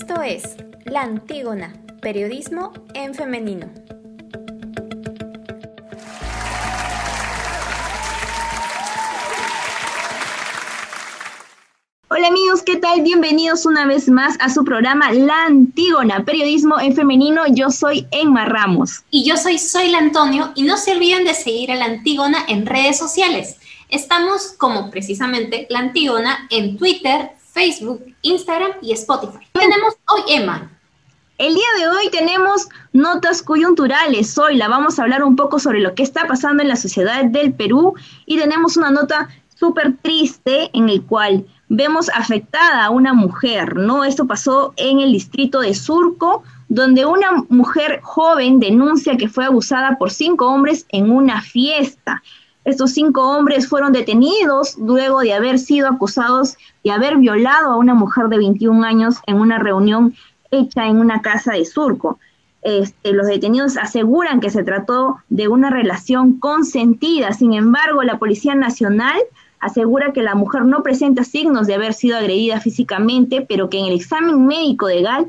[0.00, 0.56] Esto es
[0.86, 3.70] La Antígona, periodismo en femenino.
[12.08, 13.02] Hola amigos, ¿qué tal?
[13.02, 17.42] Bienvenidos una vez más a su programa La Antígona, periodismo en femenino.
[17.50, 19.04] Yo soy Emma Ramos.
[19.10, 22.64] Y yo soy Soy Antonio y no se olviden de seguir a La Antígona en
[22.64, 23.58] redes sociales.
[23.90, 29.46] Estamos como precisamente La Antígona en Twitter, Facebook, Instagram y Spotify.
[29.52, 30.70] ¿Qué tenemos hoy, Emma?
[31.36, 34.38] El día de hoy tenemos notas coyunturales.
[34.38, 37.22] Hoy la vamos a hablar un poco sobre lo que está pasando en la sociedad
[37.22, 37.92] del Perú
[38.24, 44.04] y tenemos una nota súper triste en el cual vemos afectada a una mujer, ¿no?
[44.04, 49.98] Esto pasó en el distrito de Surco, donde una mujer joven denuncia que fue abusada
[49.98, 52.22] por cinco hombres en una fiesta.
[52.64, 57.94] Estos cinco hombres fueron detenidos luego de haber sido acusados de haber violado a una
[57.94, 60.14] mujer de 21 años en una reunión
[60.50, 62.18] hecha en una casa de Surco.
[62.62, 67.32] Este, los detenidos aseguran que se trató de una relación consentida.
[67.32, 69.18] Sin embargo, la Policía Nacional
[69.60, 73.86] asegura que la mujer no presenta signos de haber sido agredida físicamente, pero que en
[73.86, 75.26] el examen médico de Gal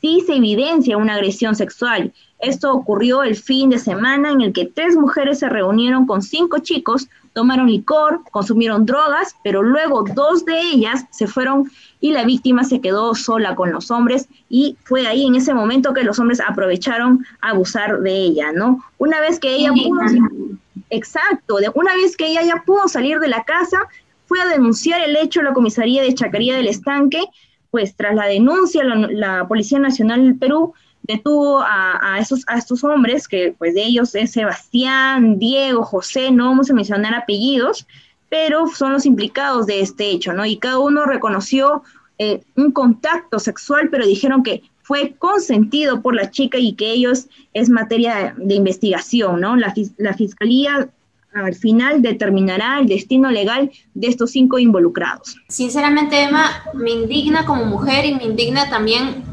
[0.00, 2.12] sí se evidencia una agresión sexual.
[2.42, 6.58] Esto ocurrió el fin de semana en el que tres mujeres se reunieron con cinco
[6.58, 11.70] chicos, tomaron licor, consumieron drogas, pero luego dos de ellas se fueron
[12.00, 14.28] y la víctima se quedó sola con los hombres.
[14.48, 18.84] Y fue ahí en ese momento que los hombres aprovecharon a abusar de ella, ¿no?
[18.98, 20.00] Una vez que ella pudo,
[20.90, 23.86] exacto, una vez que ella ya pudo salir de la casa,
[24.26, 27.22] fue a denunciar el hecho a la comisaría de Chacaría del Estanque,
[27.70, 32.84] pues tras la denuncia la, la Policía Nacional del Perú detuvo a, esos, a estos
[32.84, 37.86] hombres, que pues de ellos es Sebastián, Diego, José, no vamos a mencionar apellidos,
[38.28, 40.46] pero son los implicados de este hecho, ¿no?
[40.46, 41.82] Y cada uno reconoció
[42.18, 47.26] eh, un contacto sexual, pero dijeron que fue consentido por la chica y que ellos
[47.52, 49.56] es materia de, investigación, ¿no?
[49.56, 50.88] La, la fiscalía
[51.34, 55.36] al final determinará el destino legal de estos cinco involucrados.
[55.48, 59.31] Sinceramente, Emma, me indigna como mujer y me indigna también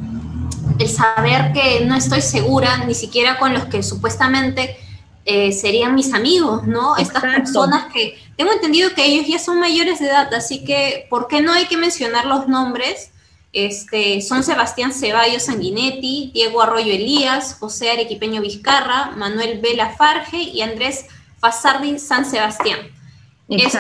[0.79, 4.77] el saber que no estoy segura ni siquiera con los que supuestamente
[5.25, 6.95] eh, serían mis amigos, ¿no?
[6.97, 11.27] Estas personas que tengo entendido que ellos ya son mayores de edad, así que ¿por
[11.27, 13.11] qué no hay que mencionar los nombres?
[13.51, 20.61] Este, son Sebastián Ceballos Sanguinetti, Diego Arroyo Elías, José Arequipeño Vizcarra, Manuel Vela Farge y
[20.61, 21.05] Andrés
[21.39, 22.79] Fasardi San Sebastián.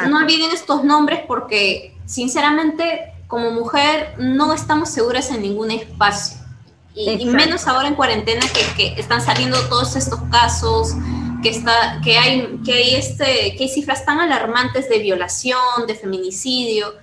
[0.09, 6.38] no olviden estos nombres porque, sinceramente, como mujer, no estamos seguras en ningún espacio
[6.99, 8.41] y, menos ahora en cuarentena
[8.75, 10.93] que, están saliendo todos estos casos,
[11.41, 15.95] que, está, que, hay, que, hay este, que hay cifras tan alarmantes de violación, de
[15.95, 16.93] feminicidio,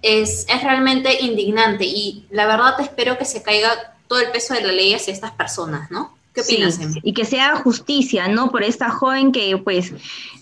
[0.00, 4.62] es, es realmente indignante y la verdad espero que se caiga todo el peso de
[4.62, 6.14] la ley hacia estas personas, ¿no?
[6.34, 6.80] ¿Qué opinas?
[7.02, 8.50] y que sea justicia, ¿no?
[8.50, 9.92] Por esta joven que, pues,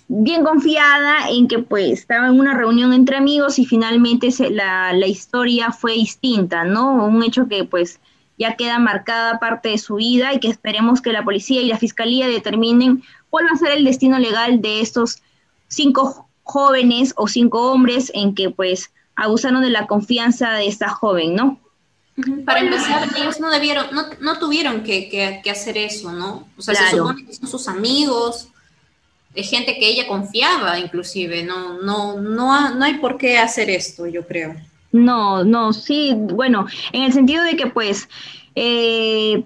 [0.09, 5.07] bien confiada en que, pues, estaba en una reunión entre amigos y finalmente la, la
[5.07, 7.05] historia fue distinta, ¿no?
[7.05, 8.01] Un hecho que, pues,
[8.43, 11.79] ya queda marcada parte de su vida y que esperemos que la policía y la
[11.79, 15.23] fiscalía determinen cuál va a ser el destino legal de estos
[15.69, 21.37] cinco jóvenes o cinco hombres en que pues abusaron de la confianza de esta joven,
[21.37, 21.61] ¿no?
[22.45, 26.47] Para empezar, ellos no debieron, no, no tuvieron que, que, hacer eso, ¿no?
[26.59, 28.49] O sea, se supone que son sus amigos,
[29.35, 34.07] de gente que ella confiaba, inclusive, no, no, no, no hay por qué hacer esto,
[34.07, 34.55] yo creo.
[34.93, 38.09] No, no, sí, bueno, en el sentido de que pues
[38.55, 39.43] eh,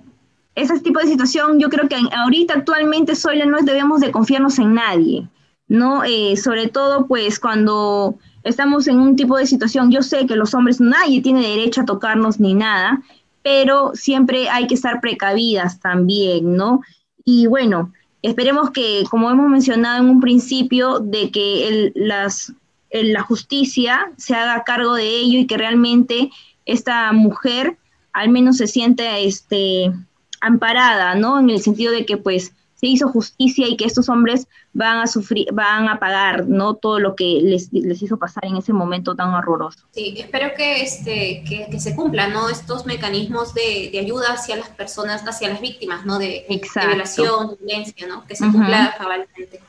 [0.57, 4.75] ese tipo de situación, yo creo que ahorita actualmente soy no debemos de confiarnos en
[4.75, 5.29] nadie,
[5.69, 6.03] ¿no?
[6.03, 10.53] Eh, sobre todo pues cuando estamos en un tipo de situación, yo sé que los
[10.55, 13.03] hombres, nadie tiene derecho a tocarnos ni nada,
[13.43, 16.81] pero siempre hay que estar precavidas también, ¿no?
[17.25, 17.93] Y bueno,
[18.23, 22.53] esperemos que, como hemos mencionado en un principio, de que el, las
[22.91, 26.31] la justicia se haga cargo de ello y que realmente
[26.65, 27.77] esta mujer
[28.13, 29.93] al menos se siente este,
[30.41, 31.39] amparada, ¿no?
[31.39, 35.07] En el sentido de que pues se hizo justicia y que estos hombres van a
[35.07, 36.75] sufrir, van a pagar, ¿no?
[36.75, 39.87] Todo lo que les, hizo pasar en ese momento tan horroroso.
[39.93, 42.51] Sí, espero que, este, que, se cumplan, ¿no?
[42.51, 46.19] Estos mecanismos de, ayuda hacia las personas, hacia las víctimas, ¿no?
[46.19, 48.27] De, violación, violencia, ¿no?
[48.27, 49.61] Que se cumpla cabalmente.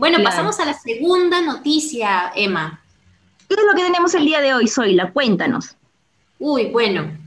[0.00, 2.80] Bueno, pasamos a la segunda noticia, Emma.
[3.46, 5.12] ¿Qué es lo que tenemos el día de hoy, Zoila?
[5.12, 5.76] Cuéntanos.
[6.38, 7.18] Uy, bueno,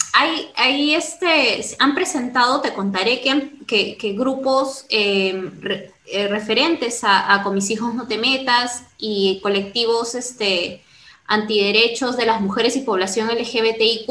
[0.56, 5.52] hay, este, han presentado, te contaré que, que, grupos em,
[6.08, 10.82] eh, referentes a, a, Con mis hijos no te metas y colectivos este,
[11.28, 14.10] antiderechos de las mujeres y población LGBTIQ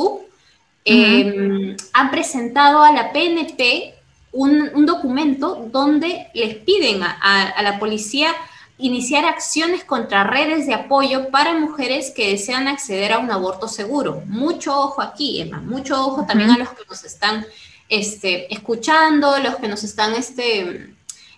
[0.84, 3.96] em, han presentado a la PNP
[4.32, 8.34] un, documento donde les piden a, la policía
[8.82, 14.22] iniciar acciones contra redes de apoyo para mujeres que desean acceder a un aborto seguro.
[14.26, 17.46] Mucho ojo aquí, Emma, mucho ojo también a los que nos están
[17.88, 20.94] este, escuchando, los que nos están este,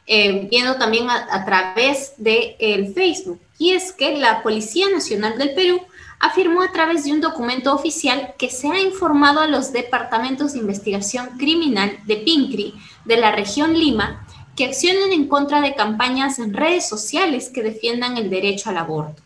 [0.06, 3.40] eh, viendo también a, través del el Facebook.
[3.58, 5.82] Y es que la Policía Nacional del Perú
[6.20, 10.60] afirmó a través de un documento oficial que se ha informado a los departamentos de
[10.60, 12.74] investigación criminal de PINCRI
[13.04, 14.23] de la región Lima
[14.56, 19.22] que accionen en contra de campañas en redes sociales que defiendan el derecho al aborto.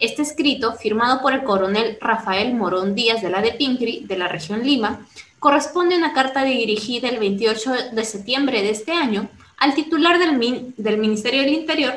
[0.00, 4.28] Este escrito, firmado por el coronel Rafael Morón Díaz de la de PINCRI de la
[4.28, 5.06] región Lima,
[5.38, 9.28] corresponde a una carta dirigida el 28 de septiembre de este año
[9.58, 11.94] al titular del, del Ministerio del Interior,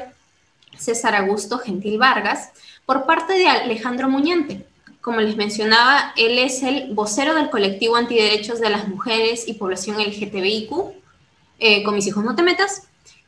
[0.78, 2.52] César Augusto Gentil Vargas,
[2.86, 4.66] por parte de Alejandro Muñante.
[5.02, 9.98] Como les mencionaba, él es el vocero del colectivo antiderechos de las mujeres y población
[9.98, 10.72] LGTBIQ,
[11.60, 12.84] eh, con mis hijos no te metas,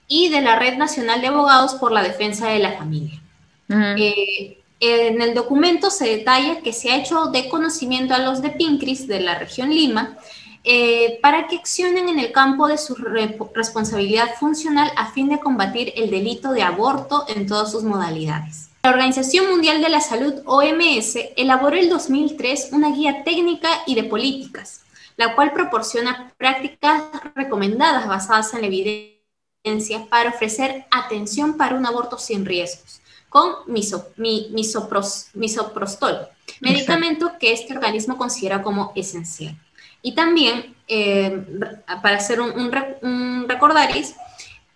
[0.08, 3.22] y de la Red Nacional de Abogados por la Defensa de la Familia.
[3.70, 8.50] Eh, en el documento se detalla que se ha hecho de conocimiento a los de
[8.50, 10.18] PINCRIS de la región Lima
[10.64, 15.94] eh, para que accionen en el campo de su responsabilidad funcional a fin de combatir
[15.96, 18.70] el delito de aborto en todas sus modalidades.
[18.84, 24.04] La Organización Mundial de la Salud, OMS, elaboró el 2003 una guía técnica y de
[24.04, 24.82] políticas,
[25.20, 27.04] la cual proporciona prácticas
[27.36, 33.52] recomendadas basadas en la evidencia para ofrecer atención para un aborto sin riesgos, con
[35.36, 36.30] misoprostol,
[36.62, 39.58] medicamento que este organismo considera como esencial.
[40.02, 41.46] Y también, eh,
[42.02, 42.72] para hacer un, un,
[43.02, 44.16] un recordaris,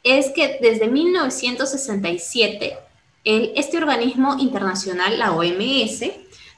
[0.03, 2.77] es que desde 1967
[3.23, 6.01] este organismo internacional, la OMS,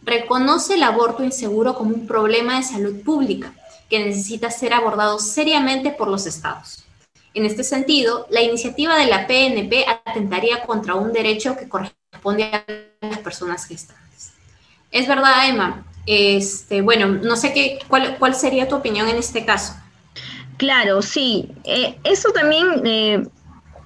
[0.01, 3.53] reconoce el aborto inseguro como un problema de salud pública
[3.89, 6.85] que necesita ser abordado seriamente por los estados.
[7.33, 12.65] En este sentido, la iniciativa de la PNP atentaría contra un derecho que corresponde a
[13.01, 14.33] las personas gestantes.
[14.91, 15.85] Es verdad, Emma.
[16.05, 19.73] Este, bueno, no sé qué, cuál, sería tu opinión en este caso.
[20.57, 21.49] Claro, sí.
[21.65, 23.27] Eh, eso también eh,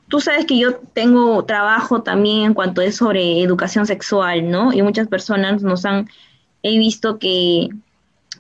[0.10, 4.74] tú sabes que yo tengo trabajo también en cuanto es sobre educación sexual, ¿no?
[4.74, 6.10] Y muchas personas nos han,
[6.64, 7.70] he visto que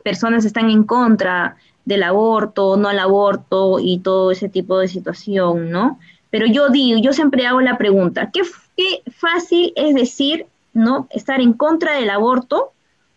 [0.09, 5.69] personas están en contra del aborto, no al aborto y todo ese tipo de situación,
[5.69, 5.99] ¿no?
[6.31, 8.41] Pero yo digo, yo siempre hago la pregunta, ¿qué,
[9.11, 11.07] fácil es decir, ¿no?
[11.11, 12.71] Estar en contra del aborto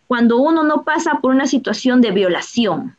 [0.05, 2.95] cuando uno no pasa por una situación de violación.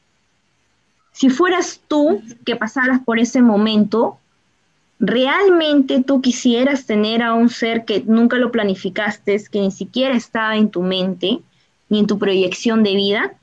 [1.13, 4.19] Si fueras tú que pasaras por ese momento,
[4.99, 10.57] ¿realmente tú quisieras tener a un ser que nunca lo planificaste, que ni siquiera estaba
[10.57, 11.39] en tu mente
[11.89, 13.35] ni en tu proyección de vida?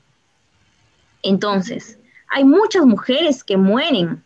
[1.22, 1.98] Entonces,
[2.28, 4.22] hay muchas mujeres que mueren,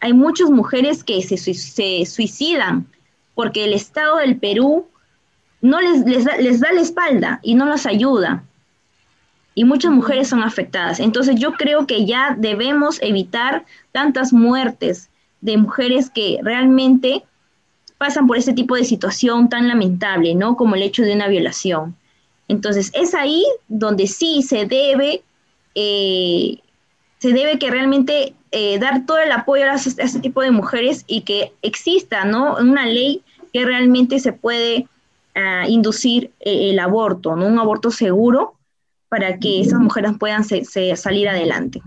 [0.00, 2.86] hay muchas mujeres que se, suicidan
[3.34, 4.86] porque el Estado del Perú
[5.60, 8.44] no les, les da la espalda y no las ayuda.
[9.54, 11.00] Y muchas mujeres son afectadas.
[11.00, 15.10] Entonces yo creo que ya debemos evitar tantas muertes
[15.40, 17.24] de mujeres que realmente
[17.98, 20.56] pasan por este tipo de situación tan lamentable, ¿no?
[20.56, 21.96] Como el hecho de una violación.
[22.46, 25.22] Entonces, es ahí donde sí se debe,
[25.80, 26.58] eh,
[27.18, 31.20] se debe que realmente eh, dar todo el apoyo a, este tipo de mujeres y
[31.20, 32.56] que exista, ¿no?
[32.56, 34.88] Una ley que realmente se puede
[35.36, 37.46] ah, inducir eh, el aborto, ¿no?
[37.46, 38.54] Un aborto seguro
[39.08, 41.80] para que esas mujeres puedan salir adelante.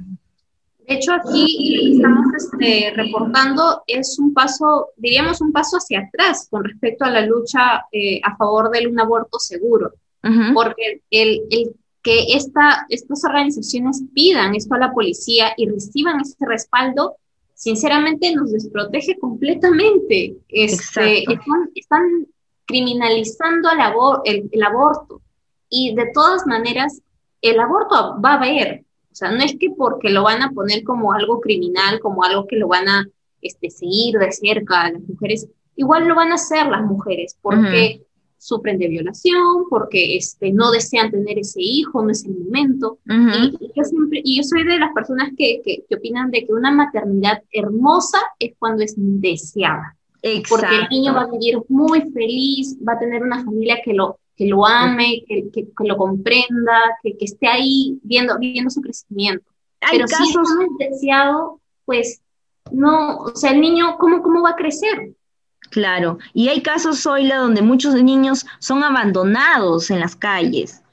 [0.87, 6.63] De hecho, aquí estamos este, reportando es un paso, diríamos un paso hacia atrás con
[6.63, 9.93] respecto a la lucha eh, a favor de un aborto seguro,
[10.53, 16.45] porque el, el que esta, estas organizaciones pidan esto a la policía y reciban ese
[16.45, 17.15] respaldo,
[17.53, 20.37] sinceramente nos desprotege completamente.
[20.49, 22.27] Este, están, están,
[22.65, 23.69] criminalizando
[24.23, 25.21] el, el aborto.
[25.69, 27.01] Y de todas maneras
[27.41, 30.83] el aborto va a haber, o sea, no es que porque lo van a poner
[30.83, 33.07] como algo criminal, como algo que lo van a
[33.41, 38.03] este, seguir de cerca a las mujeres, igual lo van a hacer las mujeres, porque
[38.41, 42.97] sufren de violación, porque este, no desean tener ese hijo, no es el momento.
[43.05, 46.71] y, yo siempre, y yo soy de las personas que, que, opinan de que una
[46.71, 49.95] maternidad hermosa es cuando es deseada.
[50.49, 54.17] Porque el niño va a vivir muy feliz, va a tener una familia que lo,
[54.35, 59.45] que lo ame, que, que, lo comprenda, que, que, esté ahí viendo, viendo su crecimiento.
[59.91, 62.21] Pero si es deseado, pues
[62.71, 65.13] no, o sea, el niño, ¿cómo, cómo va a crecer?
[65.71, 70.83] Claro, y hay casos, Zoila, donde muchos niños son abandonados en las calles,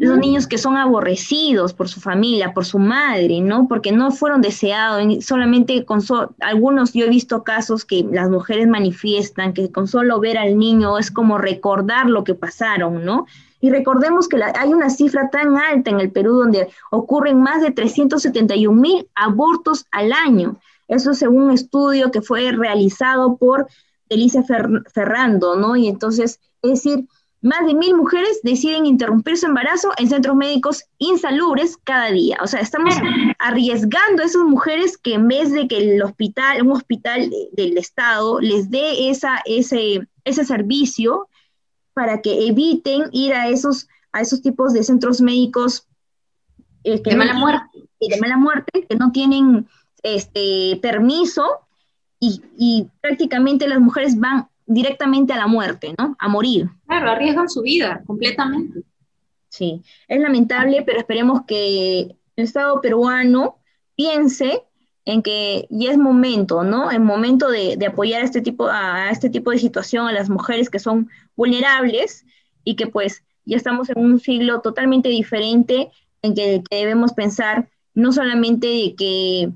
[0.00, 3.68] Esos niños que son aborrecidos por su familia, por su madre, ¿no?
[3.68, 6.00] Porque no fueron deseados, solamente con
[6.40, 10.98] algunos yo he visto casos que las mujeres manifiestan que con solo ver al niño
[10.98, 13.26] es como recordar lo que pasaron, ¿no?
[13.60, 17.70] Y recordemos que hay una cifra tan alta en el Perú donde ocurren más de
[17.70, 20.56] 371 mil abortos al año.
[20.88, 23.68] Eso según un estudio que fue realizado por
[24.08, 25.76] Delicia Ferrando, ¿no?
[25.76, 27.06] Y entonces, es decir,
[27.42, 32.38] más de mil mujeres deciden interrumpir su embarazo en centros médicos insalubres cada día.
[32.42, 32.94] O sea, estamos
[33.38, 38.40] arriesgando a esas mujeres que en vez de que el hospital, un hospital del Estado
[38.40, 41.28] les dé esa, ese, ese servicio
[41.94, 45.86] para que eviten ir a esos, a esos tipos de centros médicos
[46.84, 47.78] eh, de mala muerte.
[48.00, 49.68] De mala muerte, que no tienen
[50.02, 51.65] este permiso
[52.20, 56.16] y, y prácticamente las mujeres van directamente a la muerte, ¿no?
[56.18, 56.68] A morir.
[56.86, 58.82] Claro, arriesgan su vida completamente.
[59.48, 63.58] Sí, es lamentable, pero esperemos que el Estado peruano
[63.94, 64.62] piense
[65.06, 66.90] en que ya es momento, ¿no?
[66.90, 70.68] Es momento de, apoyar a este, tipo, a este tipo de situación a las mujeres
[70.68, 72.26] que son vulnerables
[72.64, 75.90] y que pues ya estamos en un siglo totalmente diferente
[76.22, 79.52] en que debemos pensar no solamente de que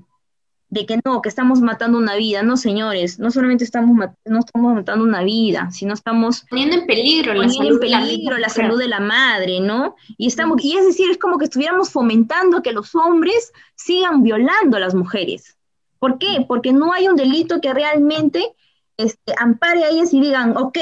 [0.71, 2.43] de que no, que estamos matando una vida.
[2.43, 7.35] No, señores, no solamente estamos, no estamos matando una vida, sino estamos poniendo en peligro,
[7.35, 9.97] la, salud, peligro la, salud de la madre, ¿no?
[10.17, 14.77] Y, estamos, y es decir, es como que estuviéramos fomentando que los hombres sigan violando
[14.77, 15.59] a las mujeres.
[15.99, 16.45] ¿Por qué?
[16.47, 18.55] Porque no hay un delito que realmente
[18.97, 20.79] este, ampare a ellas y digan, ok,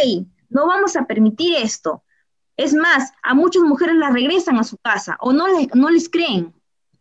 [0.50, 2.04] no vamos a permitir esto.
[2.58, 6.52] Es más, a muchas mujeres las regresan a su casa o no, no les creen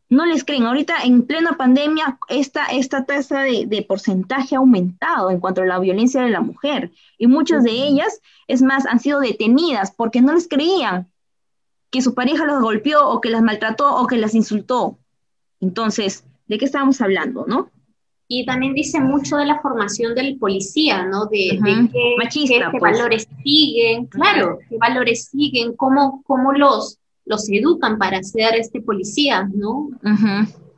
[0.09, 0.63] no les creen.
[0.63, 5.79] Ahorita en plena pandemia, esta, esta tasa de, porcentaje ha aumentado en cuanto a la
[5.79, 6.91] violencia de la mujer.
[7.17, 11.07] Y muchas de ellas, es más, han sido detenidas porque no les creían
[11.89, 14.97] que su pareja las golpeó o que las maltrató o que las insultó.
[15.59, 17.69] Entonces, ¿de qué estábamos hablando, no?
[18.29, 21.27] Y también dice mucho de la formación del policía, ¿no?
[21.27, 22.81] De, qué, Machista, pues.
[22.81, 29.49] valores siguen, claro, qué valores siguen, cómo, cómo los los educan para ser este policía,
[29.53, 29.89] ¿no?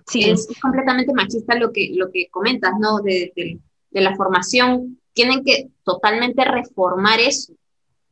[0.07, 0.23] Sí.
[0.23, 2.99] Es, completamente machista lo que, lo que comentas, ¿no?
[2.99, 3.59] De,
[3.91, 4.97] la formación.
[5.13, 7.53] Tienen que totalmente reformar eso.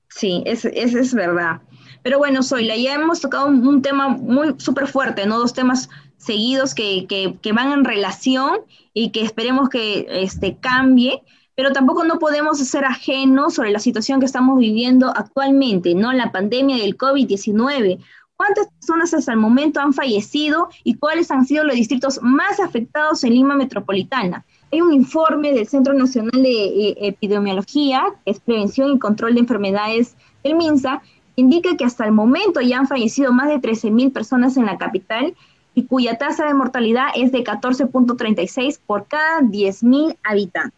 [0.09, 1.61] Sí, eso es, es verdad.
[2.03, 5.39] Pero bueno, Zoila, ya hemos tocado un, tema muy súper fuerte, ¿no?
[5.39, 8.61] Dos temas seguidos que, que, que, van en relación
[8.93, 11.21] y que esperemos que este, cambie,
[11.57, 16.13] pero tampoco no podemos ser ajenos sobre la situación que estamos viviendo actualmente, ¿no?
[16.13, 17.99] La pandemia del COVID-19,
[18.37, 23.23] ¿Cuántas personas hasta el momento han fallecido y cuáles han sido los distritos más afectados
[23.23, 24.45] en Lima Metropolitana?
[24.71, 29.39] Hay un informe del Centro Nacional de eh, Epidemiología, que es Prevención y Control de
[29.39, 31.01] Enfermedades del MINSA,
[31.35, 35.35] indica que hasta el momento ya han fallecido más de 13.000 personas en la capital
[35.73, 40.76] y cuya tasa de mortalidad es de 14.36 por cada 10.000 habitantes.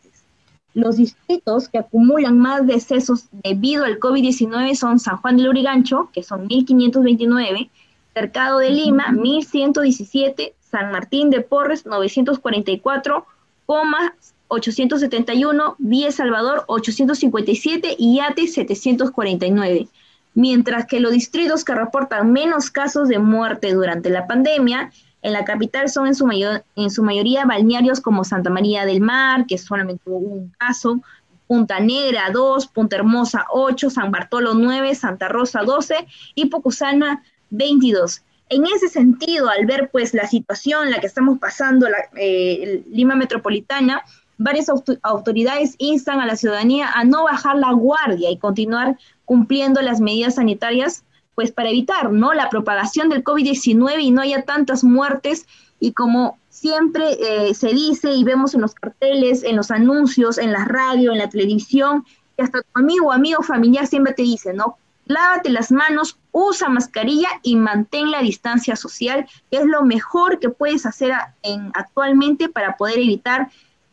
[0.73, 6.23] Los distritos que acumulan más decesos debido al COVID-19 son San Juan de Lurigancho, que
[6.23, 7.69] son 1.529,
[8.13, 13.25] Cercado de Lima, 1.117, San Martín de Porres, 944,
[13.65, 14.13] Coma,
[14.49, 19.88] 871, Villa Salvador, 857 y Ate, 749.
[20.33, 25.45] Mientras que los distritos que reportan menos casos de muerte durante la pandemia en la
[25.45, 29.57] capital son en su, mayor, en su mayoría balnearios como Santa María del Mar, que
[29.57, 31.01] solamente hubo un caso,
[31.47, 38.21] Punta Negra 2, Punta Hermosa 8, San Bartolo 9, Santa Rosa 12 y Pocusana 22.
[38.49, 42.83] En ese sentido, al ver pues la situación en la que estamos pasando, la eh,
[42.91, 44.03] Lima Metropolitana,
[44.38, 44.67] varias
[45.01, 50.35] autoridades instan a la ciudadanía a no bajar la guardia y continuar cumpliendo las medidas
[50.35, 51.03] sanitarias
[51.39, 52.34] pues para evitar, ¿no?
[52.34, 55.48] La propagación del COVID-19 y no haya tantas muertes
[55.79, 60.51] y como siempre eh, se dice y vemos en los carteles, en los anuncios, en
[60.51, 62.03] la radio, en la televisión,
[62.36, 64.75] que hasta tu amigo amigo familiar siempre te dice, ¿no?
[65.05, 70.86] Lávate las manos, usa mascarilla y mantén la distancia social, es lo mejor que puedes
[70.86, 73.48] hacer en, actualmente para poder evitar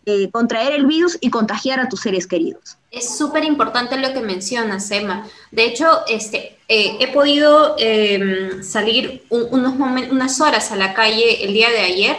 [0.05, 2.77] eh, contraer el virus y contagiar a tus seres queridos.
[2.91, 5.29] Es súper importante lo que mencionas, Emma.
[5.53, 9.75] De hecho, este, eh, he podido em, salir unos
[10.11, 12.17] unas horas a la calle el día de ayer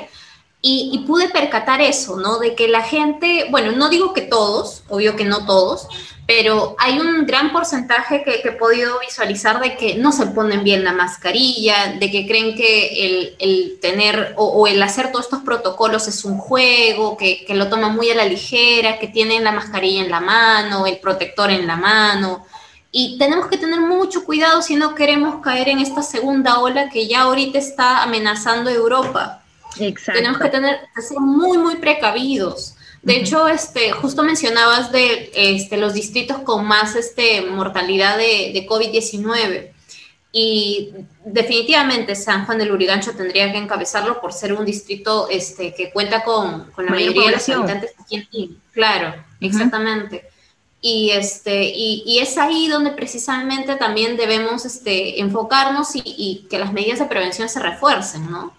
[0.61, 2.39] y, pude percatar eso, ¿no?
[2.39, 5.87] De que la gente, bueno, no digo que todos, obvio que no todos,
[6.25, 10.83] pero hay un gran porcentaje que, he podido visualizar de que no se ponen bien
[10.83, 16.25] la mascarilla, de que creen que el, tener o, el hacer todos estos protocolos es
[16.25, 20.19] un juego, que, lo toman muy a la ligera, que tienen la mascarilla en la
[20.19, 22.45] mano, el protector en la mano.
[22.99, 27.07] Y tenemos que tener mucho cuidado si no queremos caer en esta segunda ola que
[27.07, 29.43] ya ahorita está amenazando Europa.
[29.79, 30.19] Exacto.
[30.19, 32.73] Tenemos que tener, ser muy, muy precavidos.
[33.03, 38.67] De hecho, este, justo mencionabas de este, los distritos con más este, mortalidad de, de
[38.67, 39.69] COVID-19.
[40.31, 40.89] Y
[41.23, 46.23] definitivamente San Juan del Urigancho tendría que encabezarlo por ser un distrito este, que cuenta
[46.23, 50.31] con, con la mayoría de los habitantes aquí en Claro, exactamente.
[50.79, 56.59] Y, este, y, y, es ahí donde precisamente también debemos este, enfocarnos y, y, que
[56.59, 58.53] las medidas de prevención se refuercen, ¿no?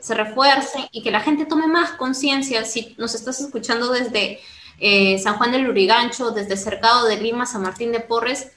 [0.00, 2.64] Se refuercen y que la gente tome más conciencia.
[2.64, 4.40] Si nos estás escuchando desde
[4.78, 8.52] eh, San Juan del Urigancho, desde Cercado de Lima, San Martín de Porres,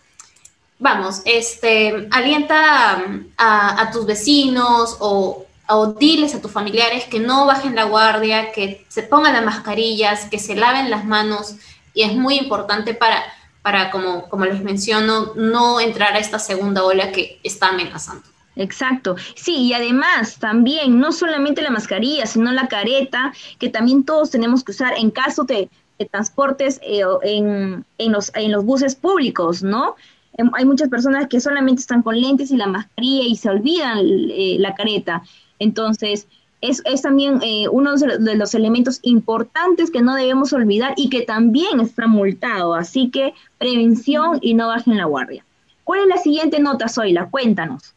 [0.79, 3.03] vamos, este, alienta
[3.37, 8.85] a, tus vecinos o, o, diles a tus familiares que no bajen la guardia, que
[8.87, 11.55] se pongan las mascarillas, que se laven las manos
[11.93, 13.23] y es muy importante para,
[13.61, 18.23] para como, como les menciono, no entrar a esta segunda ola que está amenazando.
[18.55, 19.15] Exacto.
[19.35, 24.63] Sí, y además también, no solamente la mascarilla, sino la careta, que también todos tenemos
[24.63, 25.69] que usar en caso de,
[26.11, 29.95] transportes eh, en, en, los, en los buses públicos, ¿no?
[30.37, 33.99] Em, hay muchas personas que solamente están con lentes y la mascarilla y se olvidan
[34.01, 35.23] eh, la careta.
[35.59, 36.27] Entonces,
[36.63, 41.23] es, es también eh, uno de los elementos importantes que no debemos olvidar y que
[41.23, 42.73] también está multado.
[42.73, 45.43] Así que prevención y no bajen la guardia.
[45.83, 47.27] ¿Cuál es la siguiente nota, Zoila?
[47.29, 47.93] Cuéntanos.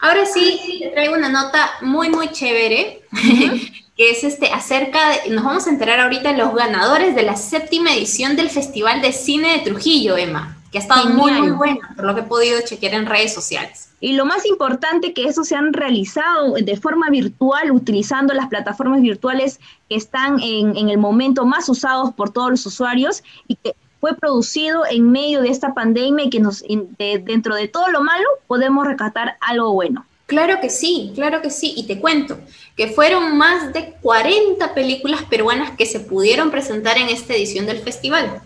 [0.00, 3.00] Ahora sí, te traigo una nota muy, muy chévere,
[3.96, 7.36] que es este acerca de, nos vamos a enterar ahorita de los ganadores de la
[7.36, 11.78] séptima edición del Festival de Cine de Trujillo, Emma que ha estado muy, muy bueno,
[11.94, 13.90] por lo que he podido chequear en redes sociales.
[14.04, 19.00] Y lo más importante que eso se han realizado de forma virtual, utilizando las plataformas
[19.00, 23.74] virtuales que están en, en el momento más usados por todos los usuarios y que
[24.02, 26.62] fue producido en medio de esta pandemia y que nos,
[26.98, 30.04] dentro de todo lo malo podemos rescatar algo bueno.
[30.26, 31.72] Claro que sí, claro que sí.
[31.74, 32.38] Y te cuento
[32.76, 37.78] que fueron más de 40 películas peruanas que se pudieron presentar en esta edición del
[37.78, 38.42] festival.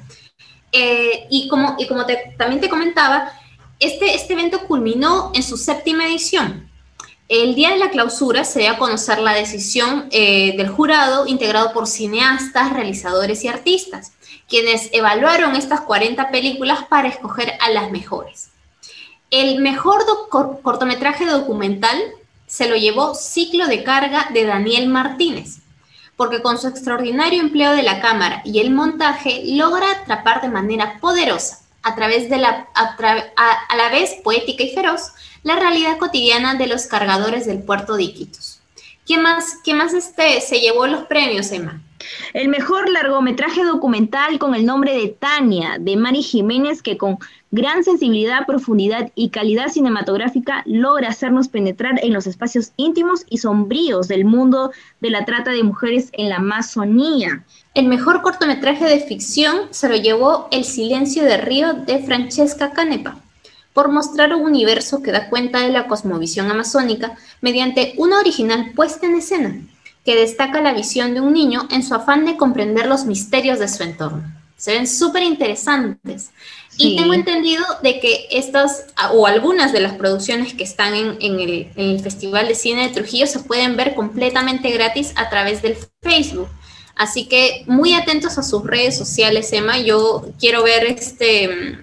[0.70, 3.32] Eh, y como, y como también te comentaba,
[3.80, 6.68] este, este evento culminó en su séptima edición.
[7.28, 11.72] El día de la clausura se dio a conocer la decisión eh, del jurado integrado
[11.72, 14.12] por cineastas, realizadores y artistas,
[14.48, 18.48] quienes evaluaron estas 40 películas para escoger a las mejores.
[19.30, 20.06] El mejor
[20.62, 21.98] cortometraje documental
[22.46, 25.58] se lo llevó Ciclo de Carga de Daniel Martínez,
[26.16, 30.98] porque con su extraordinario empleo de la cámara y el montaje logra atrapar de manera
[30.98, 35.12] poderosa, a través de la, a, la vez poética y feroz,
[35.42, 38.60] la realidad cotidiana de los cargadores del puerto de Iquitos.
[39.06, 41.80] ¿Qué más, qué más este, se llevó los premios, Emma?
[42.32, 47.18] El mejor largometraje documental con el nombre de Tania, de Mari Jiménez, que con
[47.50, 54.08] gran sensibilidad, profundidad y calidad cinematográfica logra hacernos penetrar en los espacios íntimos y sombríos
[54.08, 57.44] del mundo de la trata de mujeres en la Amazonía.
[57.78, 63.20] El mejor cortometraje de ficción se lo llevó El silencio de Río de Francesca Canepa,
[63.72, 69.06] por mostrar un universo que da cuenta de la cosmovisión amazónica mediante una original puesta
[69.06, 69.60] en escena
[70.04, 73.68] que destaca la visión de un niño en su afán de comprender los misterios de
[73.68, 74.24] su entorno.
[74.56, 76.32] Se ven súper interesantes.
[76.76, 82.00] Y tengo entendido de que estas o algunas de las producciones que están en, el,
[82.00, 86.48] Festival de Cine de Trujillo se pueden ver completamente gratis a través del Facebook.
[86.98, 89.78] Así que muy atentos a sus redes sociales, Emma.
[89.78, 91.78] Yo quiero ver este...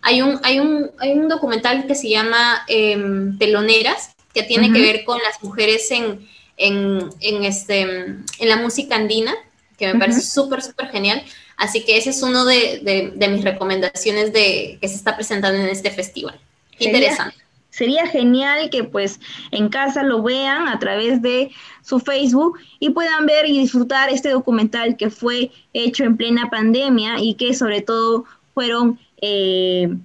[0.00, 4.80] Hay un, hay un, hay un documental que se llama em, Teloneras, que tiene que
[4.80, 9.34] ver con las mujeres en, en, este, en la música andina,
[9.76, 11.22] que me parece súper, súper genial.
[11.56, 15.90] Así que ese es uno de, mis recomendaciones de que se está presentando en este
[15.90, 16.40] festival.
[16.78, 17.36] interesante.
[17.80, 19.20] Sería genial que pues
[19.52, 24.28] en casa lo vean a través de su Facebook y puedan ver y disfrutar este
[24.28, 29.96] documental que fue hecho en plena pandemia y que sobre todo fueron eh,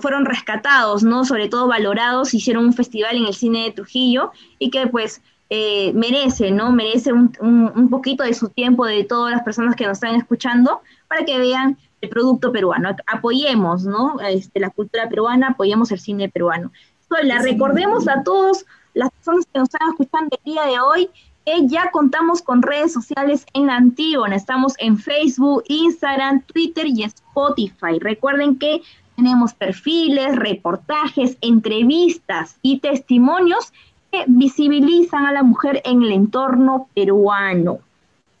[0.00, 1.24] fueron rescatados, ¿no?
[1.24, 5.20] Sobre todo valorados, hicieron un festival en el cine de Trujillo y que pues
[5.50, 6.70] eh, merece, ¿no?
[6.70, 10.80] Merece un, un, poquito de su tiempo de todas las personas que nos están escuchando
[11.08, 12.94] para que vean el producto peruano.
[13.06, 14.20] Apoyemos, ¿no?
[14.20, 16.70] Este, la cultura peruana, apoyemos el cine peruano.
[17.22, 21.10] la recordemos a todos las personas que nos están escuchando el día de hoy
[21.44, 24.28] que ya contamos con redes sociales en la Antigua.
[24.28, 27.98] Estamos en Facebook, Instagram, Twitter y Spotify.
[28.00, 28.82] Recuerden que
[29.16, 33.72] tenemos perfiles, reportajes, entrevistas y testimonios
[34.10, 37.80] que visibilizan a la mujer en el entorno peruano.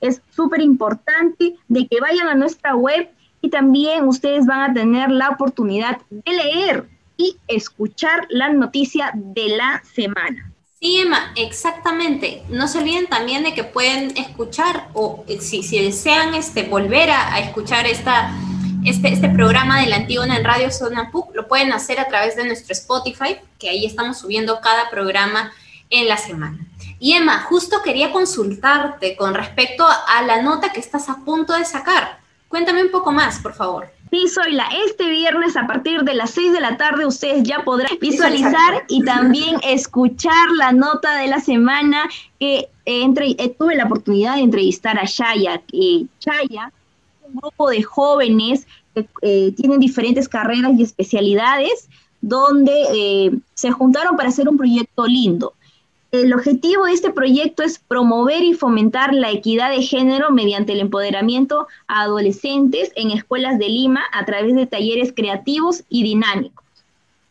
[0.00, 3.08] Es súper importante de que vayan a nuestra web
[3.42, 9.48] y también ustedes van a tener la oportunidad de leer y escuchar la noticia de
[9.48, 10.52] la semana.
[10.80, 12.42] Sí, Emma, exactamente.
[12.48, 17.38] No se olviden también de que pueden escuchar o eh, si, desean este, volver a,
[17.40, 18.32] escuchar esta,
[18.84, 22.34] este, este programa de la Antígona en Radio Zona PUC, lo pueden hacer a través
[22.36, 25.52] de nuestro Spotify, que ahí estamos subiendo cada programa
[25.90, 26.58] en la semana.
[26.98, 31.64] Y Emma, justo quería consultarte con respecto a la nota que estás a punto de
[31.64, 32.21] sacar.
[32.52, 33.88] Cuéntame un poco más, por favor.
[34.10, 37.96] Sí, Zoila, este viernes a partir de las 6 de la tarde ustedes ya podrán
[37.98, 44.34] visualizar y también escuchar la nota de la semana que entre, eh, tuve la oportunidad
[44.34, 45.62] de entrevistar a Shaya.
[45.66, 46.70] que Shaya,
[47.22, 51.88] un grupo de jóvenes que eh, tienen diferentes carreras y especialidades
[52.20, 55.54] donde eh, se juntaron para hacer un proyecto lindo.
[56.12, 60.80] El objetivo de este proyecto es promover y fomentar la equidad de género mediante el
[60.80, 66.66] empoderamiento a adolescentes en escuelas de Lima a través de talleres creativos y dinámicos.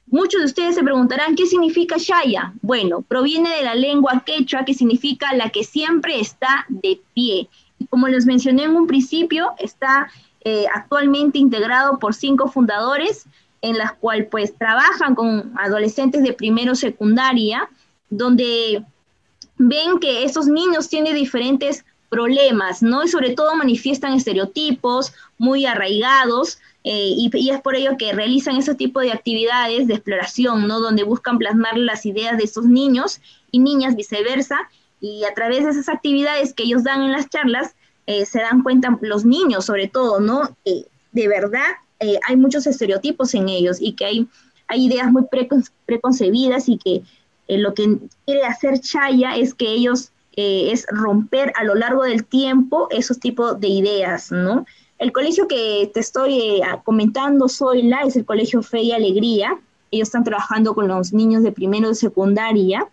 [0.08, 2.54] Muchos de ustedes se preguntarán qué significa Shaya.
[2.64, 7.50] Bueno, proviene de la lengua quechua que significa la que siempre está de pie.
[7.78, 10.10] Y como les mencioné en un principio, está
[10.44, 13.28] eh, actualmente integrado por cinco fundadores
[13.62, 17.70] en las cuales pues trabajan con adolescentes de primero secundaria
[18.12, 18.86] donde
[19.58, 23.04] ven que esos niños tienen diferentes problemas, ¿no?
[23.04, 28.76] Y sobre todo manifiestan estereotipos muy arraigados eh, y, es por ello que realizan ese
[28.76, 30.82] tipo de actividades de exploración, ¿no?
[30.82, 34.58] Donde buscan plasmar las ideas de esos niños y niñas viceversa
[35.00, 37.76] y a través de esas actividades que ellos dan en las charlas
[38.08, 40.56] eh, se dan cuenta los niños sobre todo, ¿no?
[40.66, 41.68] de verdad
[42.00, 44.28] eh, hay muchos estereotipos en ellos y que hay
[44.74, 45.24] ideas muy
[45.86, 47.04] preconcebidas y que
[47.48, 52.04] eh, lo que quiere hacer Chaya es que ellos, eh, es romper a lo largo
[52.04, 54.66] del tiempo esos tipos de ideas, ¿no?
[54.98, 59.60] El colegio que te estoy eh, comentando, Zoila, es el Colegio Fe y Alegría.
[59.90, 62.88] Ellos están trabajando con los niños de primero de secundaria.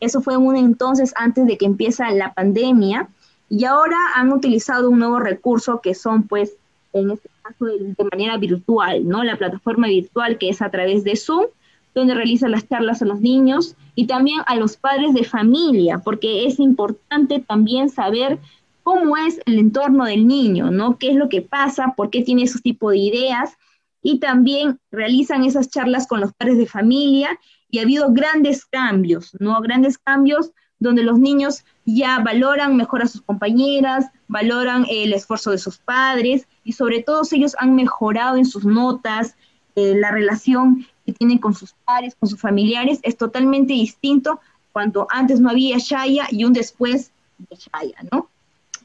[0.00, 3.08] Eso fue un entonces antes de que empieza la pandemia.
[3.48, 6.56] Y ahora han utilizado un nuevo recurso que son, pues,
[6.92, 9.22] en este caso, de, de manera virtual, ¿no?
[9.22, 11.44] La plataforma virtual que es a través de Zoom
[11.94, 16.46] donde realiza las charlas a los niños y también a los padres de familia, porque
[16.46, 18.38] es importante también saber
[18.82, 20.98] cómo es el entorno del niño, ¿no?
[20.98, 21.94] ¿Qué es lo que pasa?
[21.96, 23.56] ¿Por qué tiene esos tipos de ideas?
[24.02, 27.38] Y también realizan esas charlas con los padres de familia
[27.70, 29.60] y ha habido grandes cambios, ¿no?
[29.60, 30.50] Grandes cambios
[30.82, 36.48] donde los niños ya valoran mejor a sus compañeras, valoran el esfuerzo de sus padres
[36.64, 39.36] y sobre todo ellos han mejorado en sus notas,
[39.76, 44.40] eh, la relación que tienen con sus pares, con sus familiares, es totalmente distinto
[44.72, 48.28] cuando antes no había Shaya y un después de Shaya, ¿no?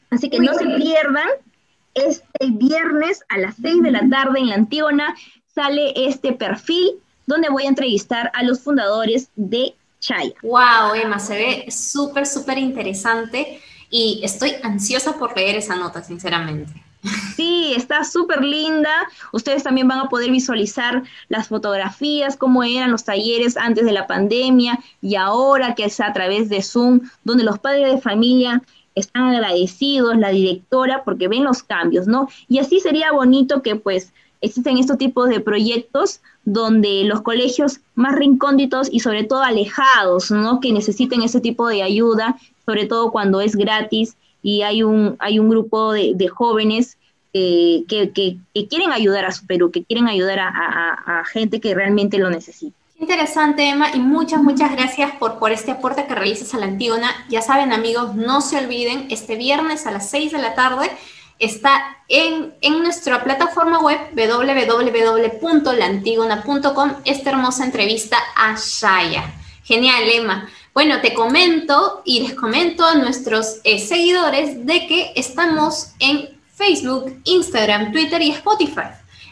[0.09, 1.27] Así que no se pierdan,
[1.93, 5.15] este viernes a las 6 de la tarde en la Antígona
[5.53, 6.91] sale este perfil
[7.25, 10.35] donde voy a entrevistar a los fundadores de Shaya.
[10.43, 16.71] Wow, Emma, se ve súper, súper interesante y estoy ansiosa por leer esa nota, sinceramente.
[17.35, 18.91] Sí, está súper linda.
[19.31, 24.07] Ustedes también van a poder visualizar las fotografías, cómo eran los talleres antes de la
[24.07, 28.63] pandemia y ahora que es a través de Zoom, donde los padres de familia
[28.95, 32.29] están agradecidos, la directora, porque ven los cambios, ¿no?
[32.49, 38.15] Y así sería bonito que pues existen estos tipos de proyectos donde los colegios más
[38.15, 40.59] rincónditos y sobre todo alejados, ¿no?
[40.59, 44.15] Que necesiten ese tipo de ayuda, sobre todo cuando es gratis
[44.47, 46.97] y hay un, hay un grupo de, jóvenes
[47.33, 48.37] que, que,
[48.69, 52.77] quieren ayudar a su Perú, que quieren ayudar a, gente que realmente lo necesita.
[52.97, 57.09] Interesante, Emma, y muchas, muchas gracias por, por este aporte que realizas a la Antígona.
[57.27, 60.91] Ya saben, amigos, no se olviden, este viernes a las 6 de la tarde
[61.39, 69.25] está en, en nuestra plataforma web www.lantigona.com esta hermosa entrevista a Shaya.
[69.65, 70.47] Genial, Emma.
[70.77, 77.19] Bueno, te comento y les comento a nuestros eh, seguidores de que estamos en Facebook,
[77.23, 78.89] Instagram, Twitter y Spotify.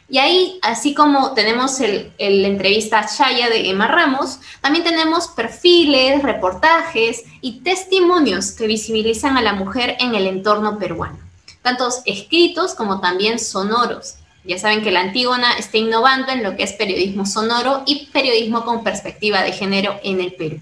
[0.09, 7.25] Y ahí, así como tenemos el, entrevista Shaya de Emma Ramos, también tenemos perfiles, reportajes
[7.41, 11.19] y testimonios que visibilizan a la mujer en el entorno peruano,
[11.61, 14.15] tanto escritos como también sonoros.
[14.45, 18.65] Ya saben que la Antígona está innovando en lo que es periodismo sonoro y periodismo
[18.65, 20.59] con perspectiva de género en el Perú.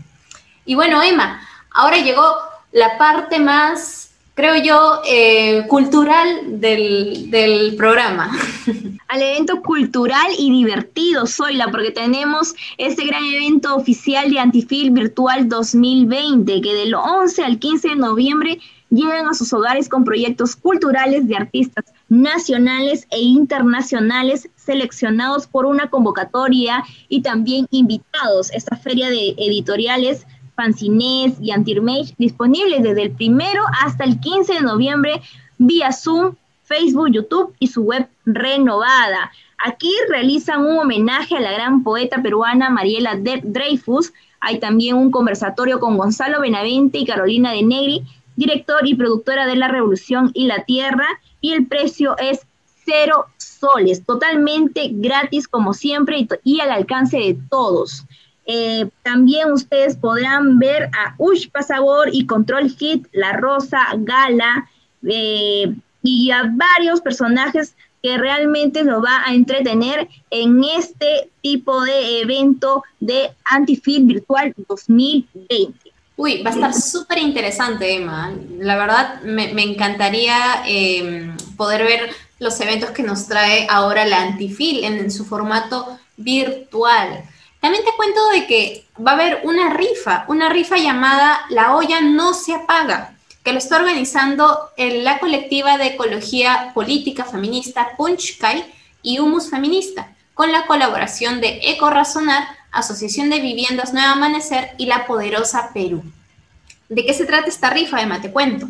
[0.66, 2.24] Y bueno, Emma, ahora llegó
[2.72, 8.32] la parte más, creo yo, eh, cultural del, del programa.
[9.08, 15.48] Al evento cultural y divertido, Zoila, porque tenemos este gran evento oficial de Antifil Virtual
[15.48, 21.28] 2020, que del 11 al 15 de noviembre llegan a sus hogares con proyectos culturales
[21.28, 28.52] de artistas nacionales e internacionales seleccionados por una convocatoria y también invitados.
[28.52, 34.62] Esta feria de editoriales fanzines y antirmage disponibles desde el primero hasta el 15 de
[34.62, 35.22] noviembre
[35.58, 39.32] vía Zoom, Facebook, YouTube y su web renovada.
[39.66, 44.12] Aquí realizan un homenaje a la gran poeta peruana Mariela Dreyfus.
[44.42, 48.04] Hay también un conversatorio con Gonzalo Benavente y Carolina de Negri,
[48.36, 51.08] director y productora de La Revolución y la Tierra,
[51.40, 52.46] y el precio es
[52.86, 58.06] cero soles, totalmente gratis como siempre y, al alcance de todos.
[58.46, 64.70] Eh, también ustedes podrán ver a Ushpa Sabor y Control Hit, La Rosa, Gala
[65.08, 72.20] eh, y a varios personajes que realmente nos va a entretener en este tipo de
[72.20, 75.94] evento de Antifil Virtual 2020.
[76.16, 78.34] Uy, va a estar súper interesante, Emma.
[78.60, 84.84] La verdad, me, encantaría em, poder ver los eventos que nos trae ahora la Antifil
[84.84, 87.24] en, su formato virtual.
[87.64, 92.02] También te cuento de que va a haber una rifa, una rifa llamada La olla
[92.02, 98.66] no se apaga, que lo está organizando la colectiva de ecología política feminista Punchkai
[99.02, 104.88] y Humus Feminista, con la colaboración de Eco Razonar, Asociación de Viviendas Nueva Amanecer y
[104.88, 106.04] La Poderosa Perú.
[106.94, 108.22] ¿De qué se trata esta rifa, Emma?
[108.22, 108.70] Te cuento.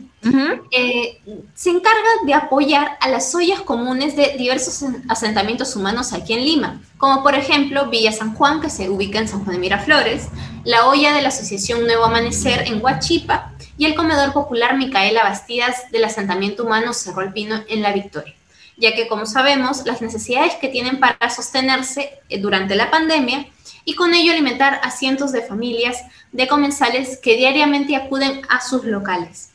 [0.71, 1.19] Eh,
[1.53, 6.81] se encarga de apoyar a las ollas comunes de diversos asentamientos humanos aquí en Lima,
[6.97, 10.29] como por ejemplo Villa San Juan, que se ubica en San Juan de Miraflores,
[10.63, 15.91] la olla de la Asociación Nuevo Amanecer en Huachipa y el comedor popular Micaela Bastidas
[15.91, 18.33] del asentamiento humano Cerro Alpino en La Victoria
[18.77, 23.45] ya que como sabemos, las necesidades que tienen para sostenerse eh, durante la pandemia
[23.85, 28.83] y con ello alimentar a cientos de familias de comensales que diariamente acuden a sus
[28.83, 29.51] locales.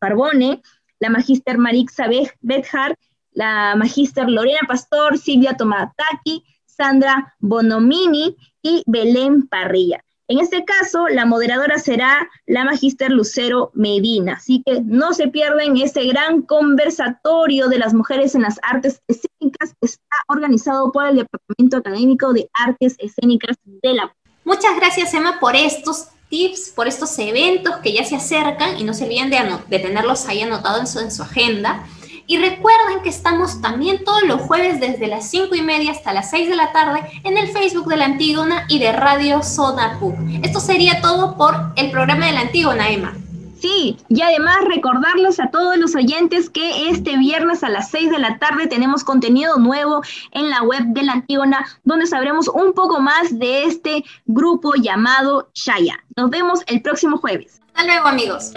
[0.00, 0.60] Carbone,
[0.98, 2.08] la magíster Marixa
[2.40, 2.96] Bedjar,
[3.30, 10.02] la magíster Lorena Pastor, Silvia Tomataki, Sandra Bonomini y Belén Parrilla.
[10.28, 15.76] En este caso, la moderadora será la magíster Lucero Medina, así que no se pierden
[15.76, 21.16] este gran conversatorio de las mujeres en las artes escénicas que está organizado por el
[21.16, 24.12] Departamento Académico de Artes Escénicas de la
[24.44, 28.94] Muchas gracias, Emma, por estos tips, por estos eventos que ya se acercan y no
[28.94, 31.84] se olviden de, tenerlos ahí anotados en su, agenda.
[32.26, 36.30] Y recuerden que estamos también todos los jueves desde las 5 y media hasta las
[36.30, 40.14] 6 de la tarde en el Facebook de la Antígona y de Radio Zona PUC.
[40.42, 43.14] Esto sería todo por el programa de la Antígona, Emma.
[43.60, 48.18] Sí, y además recordarles a todos los oyentes que este viernes a las 6 de
[48.18, 53.00] la tarde tenemos contenido nuevo en la web de la Antígona, donde sabremos un poco
[53.00, 56.04] más de este grupo llamado Shaya.
[56.16, 57.62] Nos vemos el próximo jueves.
[57.74, 58.52] Hasta luego, amigos.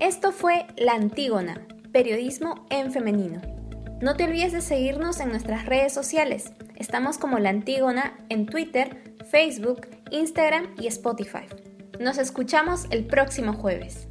[0.00, 3.40] Esto fue La Antígona, periodismo en femenino.
[4.02, 6.52] No te olvides de seguirnos en nuestras redes sociales.
[6.74, 11.46] Estamos como La Antígona en Twitter, Facebook, Instagram y Spotify.
[11.98, 14.06] Nos escuchamos el próximo jueves.